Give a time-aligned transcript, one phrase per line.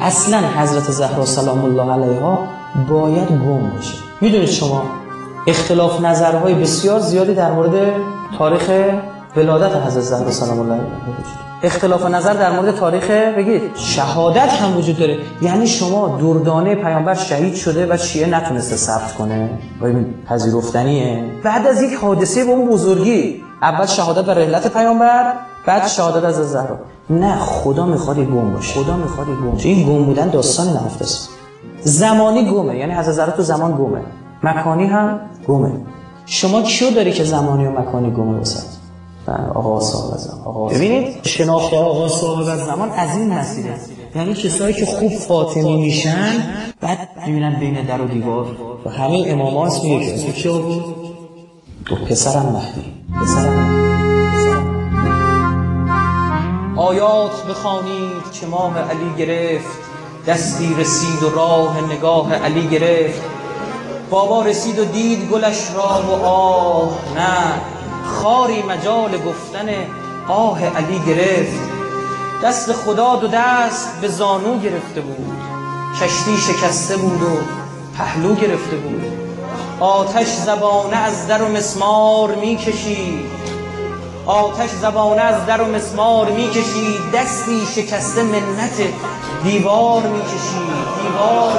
[0.00, 2.48] اصلا حضرت زهرا سلام الله علیها
[2.88, 4.82] باید گم بشه می‌دونید شما
[5.46, 7.92] اختلاف نظرهای بسیار زیادی در مورد
[8.38, 8.70] تاریخ
[9.36, 10.90] ولادت حضرت زهرا سلام الله علیها
[11.62, 15.18] اختلاف نظر در مورد تاریخ بگید شهادت هم وجود داره.
[15.42, 19.50] یعنی شما دردانه پیامبر شهید شده و شیعه نتونسته ثبت کنه.
[19.82, 19.92] و
[20.28, 21.24] پذیرفتنیه.
[21.42, 25.32] بعد از یک حادثه به اون بزرگی اول شهادت و رحلت پیامبر
[25.66, 26.78] بعد شهادت از زهرا
[27.10, 28.80] نه خدا می‌خواد گم باشه.
[28.80, 31.28] خدا می‌خواد گم باشه این گم بودن داستان نهفته است.
[31.80, 34.00] زمانی گمه یعنی حضرت زهرا تو زمان گمه.
[34.42, 35.72] مکانی هم گمه.
[36.26, 38.62] شما کیو داری که زمانی و مکانی گمه وسط
[39.54, 40.44] آقا صاحب زمان.
[40.44, 43.74] آقا ببینید شناخت آقا صاحب زمان از این مسیره.
[44.16, 46.32] یعنی کسایی که خوب فاطمی میشن
[46.80, 48.46] بعد می‌بینن بین در و دیوار.
[48.86, 50.84] و همه امام هاست میگه که اسم کیا بود؟
[52.08, 52.84] پسرم مهدی.
[53.22, 53.89] پسرم مهدی.
[56.76, 59.78] آیات بخوانید که ماه علی گرفت
[60.26, 63.22] دستی رسید و راه نگاه علی گرفت.
[64.10, 67.60] بابا رسید و دید گلش را و آه نه
[68.04, 69.68] خاری مجال گفتن
[70.28, 71.60] آه علی گرفت.
[72.44, 75.36] دست خدا دو دست به زانو گرفته بود
[76.00, 77.38] کشتی شکسته بود و
[77.98, 79.02] پهلو گرفته بود.
[79.80, 83.49] آتش زبانه از در و مسمار می کشید
[84.30, 88.82] آتش زبانه از در و مسمار می کشید دستی شکسته منت
[89.44, 90.70] دیوار می کشید
[91.02, 91.52] دیوار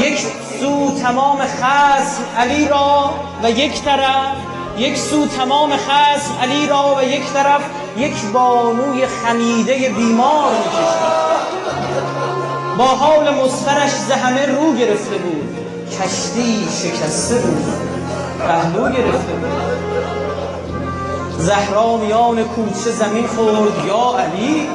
[0.00, 0.18] یک
[0.60, 4.26] سو تمام خصم علی را و یک طرف.
[4.78, 7.60] یک سو تمام خصم علی را و یک طرف.
[7.96, 11.14] یک بانوی خمیده بیمار می‌کشید
[12.78, 15.56] با حال مصفرش زهمه رو گرفته بود.
[15.90, 17.64] کشتی شکسته بود.
[18.38, 20.23] پهلو گرفته بود.
[21.38, 24.68] زهرا میان کوچه زمین خورد یا علی؟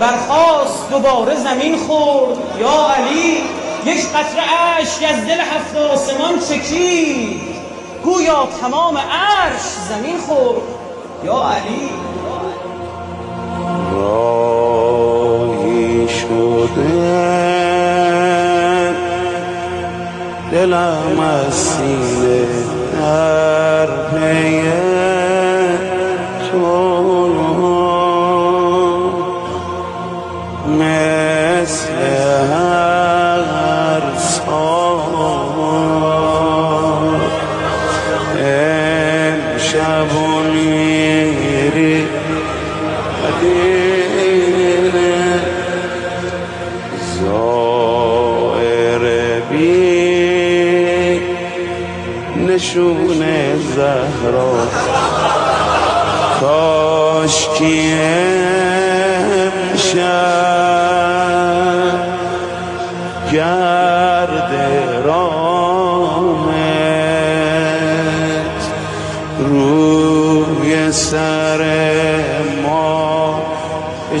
[0.00, 3.36] برخواست دوباره زمین خورد یا علی؟
[3.84, 4.42] یک قطره
[4.80, 7.40] اشک از دل هفت آسمان چکید.
[8.04, 10.62] گویا تمام عرش زمین خورد
[11.24, 11.90] یا علی؟
[13.92, 14.98] راهی
[16.08, 17.38] شده.
[20.52, 21.78] دلم از
[39.78, 40.27] Shabbat.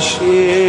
[0.00, 0.67] 谢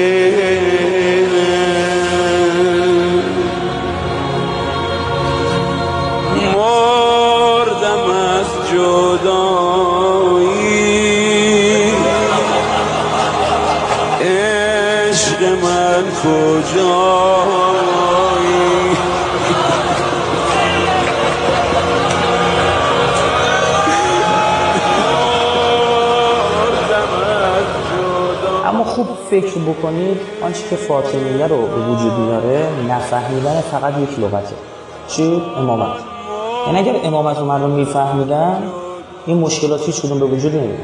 [29.31, 34.56] فکر بکنید آنچه که فاطمیه رو به وجود میاره نفهمیدن فقط یک لغته.
[35.07, 35.88] چی؟ امامت.
[36.67, 38.63] یعنی اگر امامت رو مردم میفهمیدن
[39.25, 40.79] این مشکلات هیچ کدوم به وجود نمیاد.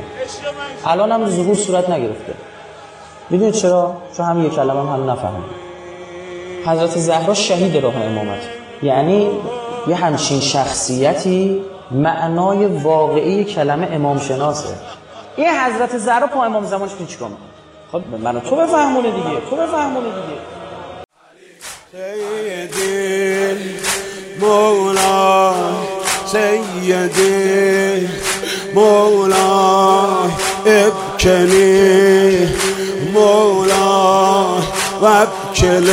[0.85, 2.33] الان هم ظهور صورت نگرفته.
[3.29, 5.65] می‌دونید چرا؟ چون هم یک کلمه هم, هم نفهمید.
[6.65, 8.41] حضرت زهرا شهید راه امامت.
[8.83, 9.29] یعنی
[9.87, 14.75] یه همچین شخصیتی معنای واقعی کلمه امام شناسه
[15.35, 17.54] این حضرت زهرا پا امام زمانش چیکار می‌کنه؟
[17.91, 20.37] خب منو تو بفهمونه دیگه تو بفهمونه دیگه.
[21.91, 23.55] سيدي
[24.39, 25.53] مولاي
[26.25, 28.07] سيدي
[28.75, 30.29] مولاي
[30.67, 32.47] ابكني
[33.13, 34.63] مولاي
[35.01, 35.89] وابكل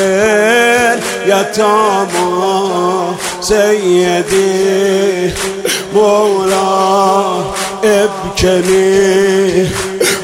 [1.27, 2.27] اليتامى
[3.41, 5.31] سيدي
[5.95, 7.43] مولاي
[7.85, 9.69] ابكني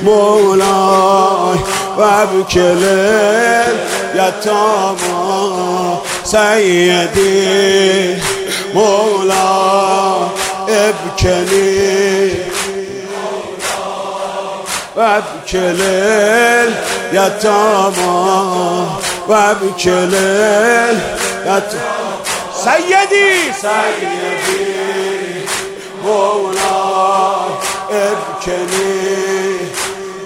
[0.02, 1.58] مولاي
[1.98, 2.84] وابكل
[4.14, 8.16] اليتامى سيدي
[8.74, 10.28] مولاي
[10.68, 12.32] ابكني
[14.96, 15.80] وابكل
[17.12, 18.18] اليتامى
[19.28, 20.98] و ابکلل
[22.64, 23.52] سیدی.
[23.60, 24.78] سیدی
[26.02, 26.80] مولا
[27.90, 29.37] ابکلی.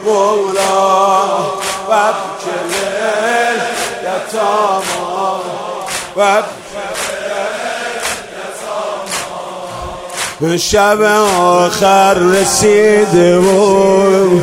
[0.04, 1.22] مولا
[1.88, 3.60] و ابکلل
[4.02, 5.40] یتاما
[6.16, 6.42] و
[10.56, 11.00] شب
[11.40, 14.40] آخر رسیده و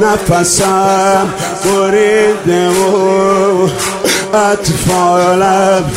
[0.00, 1.34] نفسم
[1.64, 3.68] بریده و
[4.34, 5.90] اطفالم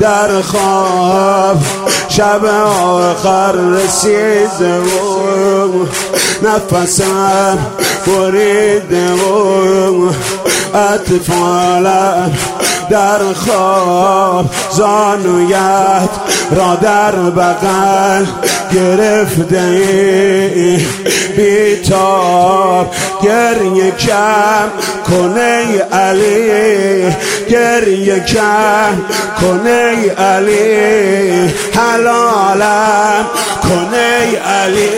[0.00, 1.56] در خواب.
[2.16, 5.86] شب آخر رسیده و
[6.42, 7.58] نفسم
[8.06, 9.12] بریده.
[9.12, 10.12] و
[10.74, 12.32] اطفالم
[12.90, 16.10] در خواب زانویت
[16.50, 18.24] را در بغل
[18.74, 19.60] گرفته
[21.36, 24.68] بیتاب گریه کم
[25.06, 27.14] کنه علی.
[27.50, 29.02] گریه کم
[29.40, 31.54] کنه علی.
[31.74, 33.26] حلالم
[33.62, 34.90] کنه علی.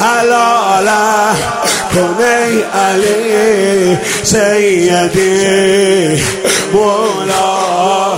[0.00, 1.36] حلالم
[1.94, 6.22] کنه علی سیدی
[6.72, 8.12] مولا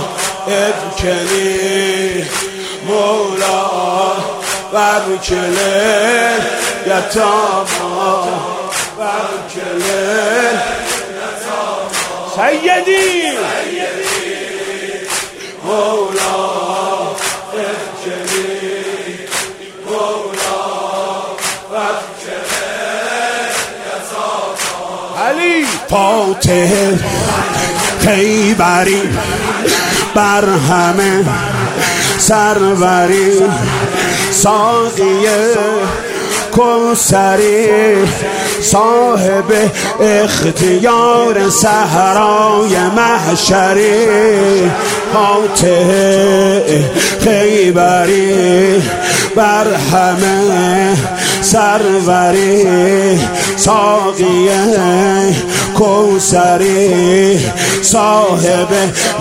[0.47, 2.25] ابکلی
[2.87, 3.63] مولا
[4.73, 6.39] برکلل
[6.87, 8.27] یتاما
[8.97, 10.57] برکلل
[12.35, 13.31] سیدی
[15.65, 16.42] مولا
[25.93, 26.03] علی
[26.43, 26.69] فاتح
[27.99, 29.01] خیبری
[30.15, 31.25] بر همه
[32.17, 33.31] سروری.
[34.31, 35.53] ساقیه
[36.51, 37.95] کوسری
[38.61, 44.07] صاحب اختیار صحرای محشری.
[45.13, 45.91] فاتح
[47.23, 48.81] خیبری
[49.35, 50.95] بر همه
[51.41, 52.67] سروری.
[53.55, 54.53] ساقیه
[55.73, 57.39] کوسری
[57.81, 58.67] صاحب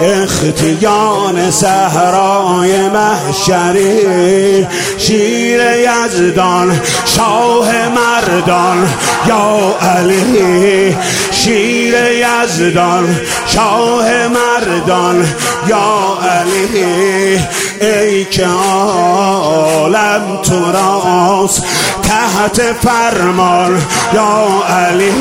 [0.03, 4.67] اختیان صحرای محشری
[4.99, 8.89] شیر یزدان شاه مردان
[9.29, 10.97] یا علی
[11.44, 15.25] شیر یزدان شاه مردان.
[15.67, 17.41] یا علی
[17.81, 21.65] ای که عالم تو راست
[22.03, 23.83] تحت فرمان.
[24.15, 25.12] یا علی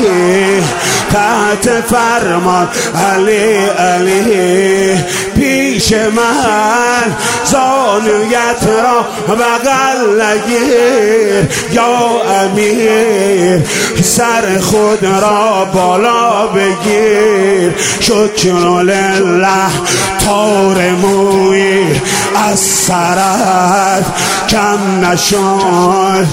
[1.12, 2.68] تحت فرمان.
[3.14, 4.98] علی علی
[5.42, 11.48] پیش من زانویت را بغل نگیر.
[11.72, 13.62] یا امیر
[14.02, 17.74] سر خود را بالا بگیر.
[18.00, 19.70] شکر لله
[20.24, 22.00] تار موی
[22.50, 24.04] از سرت
[24.48, 26.26] کم نشد.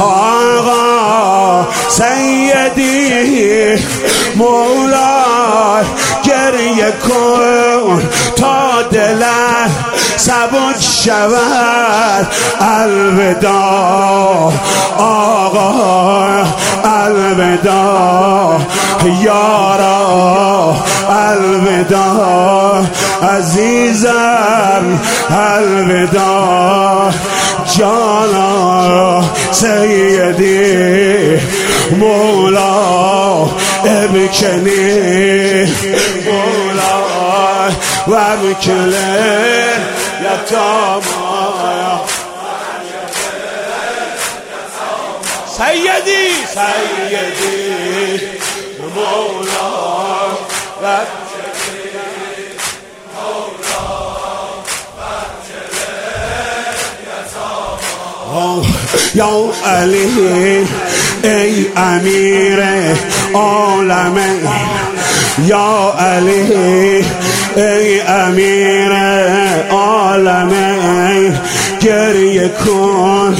[0.00, 3.74] آقا سیدی
[4.36, 5.82] مولا
[6.24, 8.02] گریه کن
[8.36, 9.70] تا دلت
[10.16, 12.26] سبک شود.
[12.60, 14.52] الوداع.
[14.98, 16.44] آقا
[16.84, 18.60] الوداع.
[19.22, 20.76] یارا
[21.08, 22.82] الوداع.
[23.22, 25.00] عزیزم
[25.30, 27.12] الوداع.
[27.78, 31.40] جانا سیدی
[31.98, 33.42] مولا
[33.84, 34.92] ابکنی
[36.26, 36.96] مولا
[38.08, 38.14] و
[40.26, 42.00] یتاما
[45.56, 46.26] سیدی.
[46.54, 48.20] سیدی
[48.94, 49.76] مولا
[50.82, 50.84] و
[59.14, 60.66] یا علی
[61.24, 62.60] ای امیر
[63.34, 64.16] عالم.
[65.46, 67.04] یا علی
[67.56, 68.92] ای امیر
[69.86, 70.52] عالم
[71.82, 73.34] گریه کن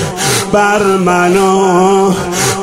[0.53, 2.13] بر منو.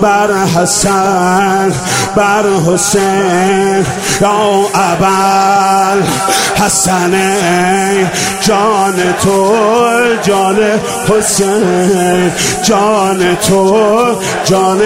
[0.04, 1.72] بر حسن
[2.16, 3.86] بر حسین.
[4.22, 6.02] یا ابل
[6.62, 7.12] حسن
[8.42, 8.94] جان
[9.24, 9.56] تو
[10.24, 10.60] جان
[11.10, 12.32] حسین.
[12.64, 14.82] جان تو جان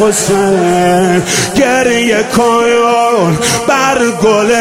[0.00, 1.22] حسین.
[1.56, 3.38] گریه کن
[3.68, 4.52] بر گل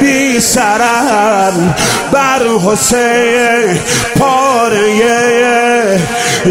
[0.00, 1.74] بی سرن
[2.12, 3.78] بر حسین
[4.18, 5.98] پاره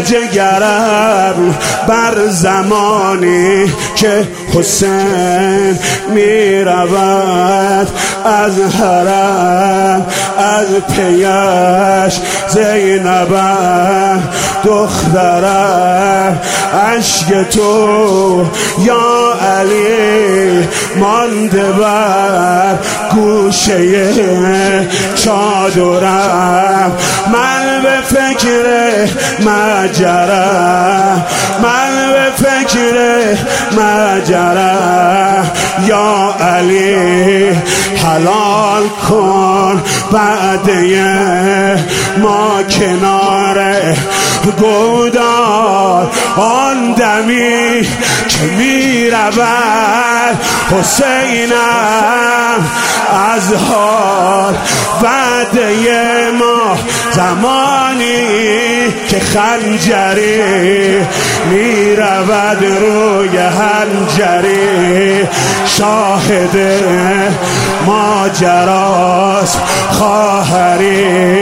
[0.00, 1.54] جگرم
[1.88, 5.78] بر زمانی که حسین
[6.14, 7.88] می رود
[8.24, 10.06] از حرم
[10.38, 14.22] از پیش زینبم
[14.64, 16.40] دخترم
[16.96, 18.46] عشق تو
[18.78, 22.74] یا علی مانده بر
[23.14, 24.02] گوشه
[25.14, 26.92] چادرم.
[27.32, 28.64] من به فکر
[29.40, 31.24] مجرم
[31.62, 32.96] من به فکر
[33.76, 35.50] مجرم
[35.86, 37.50] یا علی
[38.04, 41.76] حلال کن بعده
[42.22, 43.58] ما کنار
[44.50, 47.82] گودار آن دمی
[48.28, 50.38] که می رود
[50.70, 52.66] حسینم
[53.36, 54.54] از حال
[55.02, 56.76] بعده ما
[57.12, 61.06] زمانی که خنجری
[61.50, 65.28] می رود روی هنجری
[65.66, 66.56] شاهد
[67.86, 71.32] ماجراست خواهری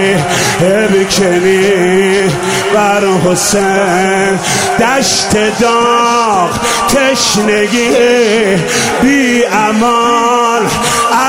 [0.91, 2.31] بکنی
[2.75, 4.39] بر حسین.
[4.81, 6.51] دشت داغ
[6.89, 7.91] تشنگی
[9.03, 10.67] بی امان.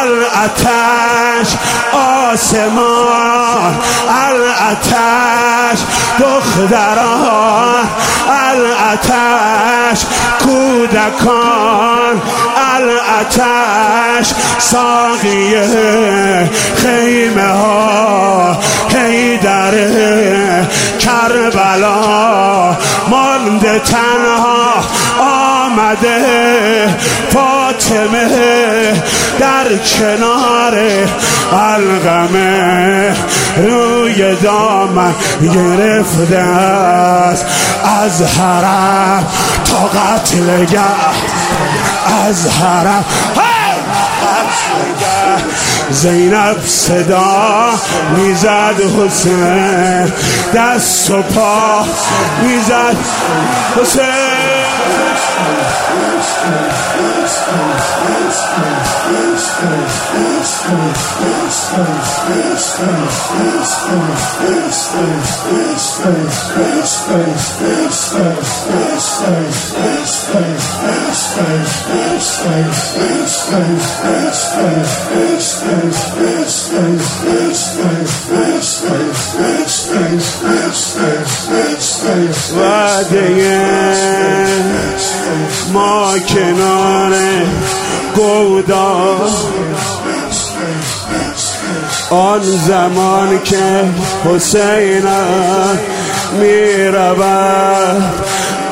[0.02, 1.56] الاتش
[1.94, 3.80] آسمان.
[4.28, 5.80] الاتش
[6.20, 7.90] دختران.
[8.52, 10.06] الاتش
[10.40, 12.22] کودکان.
[12.76, 15.70] الاتش ساقیه
[16.76, 18.58] خیمه ها.
[19.44, 19.72] در
[21.22, 24.74] کربلا مانده تنها
[25.20, 26.88] آمده.
[27.30, 28.28] فاطمه
[29.40, 30.78] در کنار
[31.54, 33.16] الغمه
[33.58, 37.46] روی دامن گرفته است.
[38.04, 39.28] از حرم
[39.66, 40.80] تا قتلگه
[42.28, 43.06] از حرم.
[45.92, 47.70] زینب صدا
[48.18, 50.12] می‌زد حسین.
[50.56, 51.86] دست و پا
[52.44, 52.98] می‌زد
[53.82, 54.51] حسین.
[82.54, 83.62] Vadeye
[85.74, 87.14] ما کنار
[88.16, 89.30] گودار
[92.10, 93.84] آن زمان که
[94.26, 95.04] حسین
[96.40, 96.88] می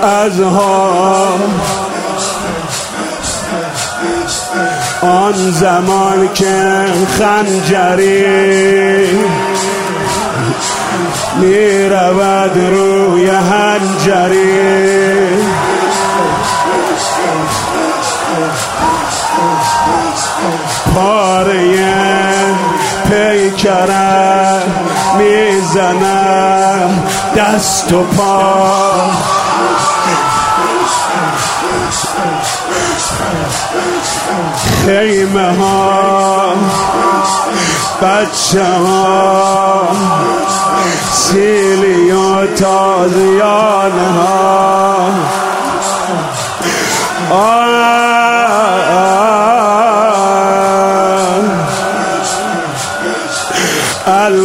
[0.04, 1.28] از ها.
[5.02, 6.86] آن زمان که
[7.20, 8.26] خنجری
[11.42, 14.50] می رود روی هنجری.
[21.50, 22.56] پاره
[23.10, 24.62] پیکرم
[25.18, 27.04] می‌زنم
[27.38, 28.66] دست و پا.
[34.86, 36.54] خیمه ها
[38.02, 39.88] بچه ها
[41.12, 45.10] سیلی و تازیان ها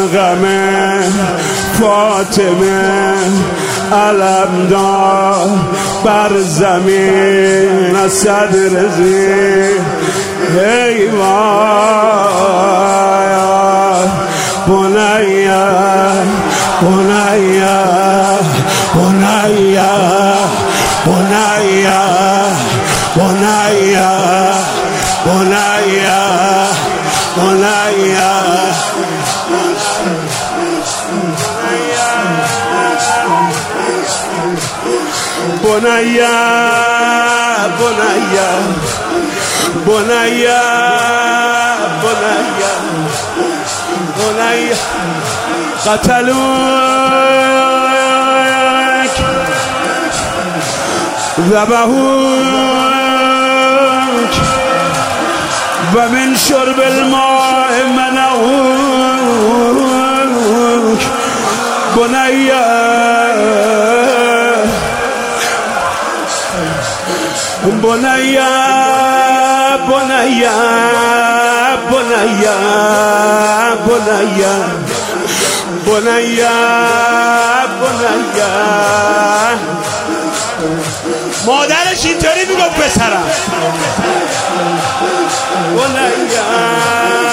[0.04, 1.02] الغمه
[1.80, 3.14] فاطمه
[3.92, 5.48] علمدار
[6.04, 9.80] بر زمین از صدر زیر
[10.58, 12.14] ای وای
[14.66, 15.66] بنیا
[16.82, 17.84] بنیا
[18.94, 19.94] بنیا
[25.26, 25.73] بنیا
[35.74, 36.34] بنیا
[37.78, 38.50] بنیا
[39.86, 40.60] بنیا
[42.02, 42.72] بنیا
[44.18, 44.76] بنیا
[45.84, 46.44] قتلوك
[51.40, 54.34] ذبحوك
[55.96, 59.30] ومن شرب الماء منعوك
[61.96, 62.64] بنيا
[67.64, 68.48] بنیا
[69.88, 70.58] بنیا
[71.90, 72.58] بنیا
[73.86, 74.54] بنیا
[75.86, 76.54] بنیا
[77.80, 78.54] بنیا
[81.46, 83.24] مادرش اینطوری می‌گفت پسرم.
[85.76, 87.23] بنیا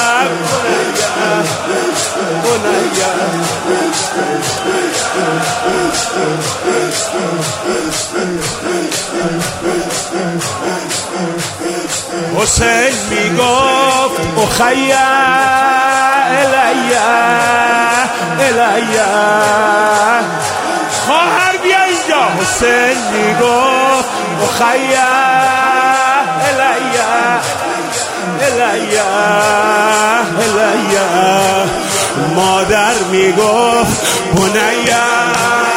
[12.42, 14.98] حسین می‌گفت اخیا
[16.42, 17.12] الیا
[18.40, 19.14] الیا.
[21.06, 22.24] خواهر بیا اینجا.
[22.42, 24.10] حسین می‌گفت
[24.44, 25.12] اخیا
[26.48, 27.12] الیا
[28.42, 29.06] الیا
[30.40, 31.66] الیا.
[32.36, 35.71] مادر می‌گفت بنیا.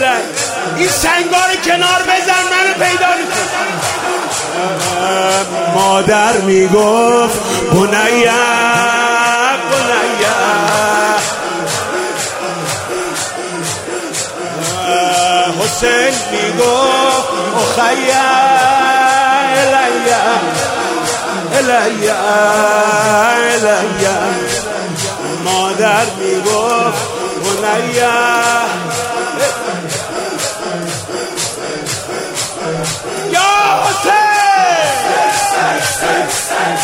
[0.00, 0.16] الیا
[0.76, 3.06] این سنگار کنار بزن منو پیدا
[5.74, 7.38] مادر می‌گفت
[7.72, 8.32] بنیا
[9.70, 10.40] بنیا.
[15.60, 18.30] حسین می‌گفت اخیا
[19.56, 20.24] الیا
[21.58, 22.16] الیا
[23.54, 24.18] الیا
[25.44, 27.02] مادر می‌گفت
[27.62, 28.20] بنیا.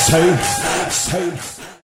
[0.08, 0.65] یا حسین